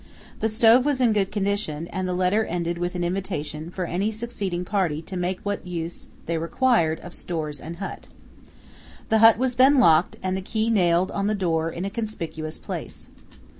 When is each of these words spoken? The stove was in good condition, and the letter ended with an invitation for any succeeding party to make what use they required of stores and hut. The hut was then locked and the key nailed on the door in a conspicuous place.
The 0.39 0.49
stove 0.49 0.83
was 0.83 0.99
in 0.99 1.13
good 1.13 1.31
condition, 1.31 1.85
and 1.89 2.07
the 2.07 2.15
letter 2.15 2.43
ended 2.43 2.79
with 2.79 2.95
an 2.95 3.03
invitation 3.03 3.69
for 3.69 3.85
any 3.85 4.09
succeeding 4.09 4.65
party 4.65 4.99
to 5.03 5.15
make 5.15 5.39
what 5.41 5.67
use 5.67 6.07
they 6.25 6.39
required 6.39 6.99
of 7.01 7.13
stores 7.13 7.61
and 7.61 7.75
hut. 7.75 8.07
The 9.09 9.19
hut 9.19 9.37
was 9.37 9.57
then 9.57 9.77
locked 9.77 10.15
and 10.23 10.35
the 10.35 10.41
key 10.41 10.71
nailed 10.71 11.11
on 11.11 11.27
the 11.27 11.35
door 11.35 11.69
in 11.69 11.85
a 11.85 11.91
conspicuous 11.91 12.57
place. 12.57 13.11